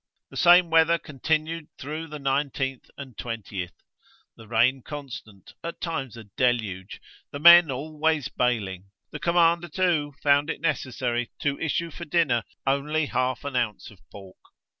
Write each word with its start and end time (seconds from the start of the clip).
The 0.31 0.35
same 0.35 0.71
weather 0.71 0.97
continued 0.97 1.67
through 1.77 2.07
the 2.07 2.17
19th 2.17 2.89
and 2.97 3.15
20th; 3.17 3.69
the 4.35 4.47
rain 4.47 4.81
constant 4.81 5.53
at 5.63 5.79
times 5.79 6.17
a 6.17 6.23
deluge 6.23 6.99
the 7.29 7.37
men 7.37 7.69
always 7.69 8.27
baling; 8.27 8.89
the 9.11 9.19
commander, 9.19 9.69
too, 9.69 10.15
found 10.23 10.49
it 10.49 10.59
necessary 10.59 11.29
to 11.43 11.59
issue 11.59 11.91
for 11.91 12.05
dinner 12.05 12.43
only 12.65 13.05
half 13.05 13.43
an 13.43 13.55
ounce 13.55 13.91
of 13.91 13.99
pork. 14.09 14.37